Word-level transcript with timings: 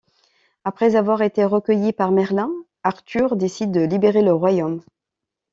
Après 0.63 0.95
avoir 0.95 1.21
été 1.21 1.45
recueilli 1.45 1.93
par 1.93 2.09
Merlin, 2.09 2.49
Arthur 2.81 3.35
décide 3.35 3.71
de 3.71 3.81
libérer 3.81 4.23
le 4.23 4.33
royaume. 4.33 4.81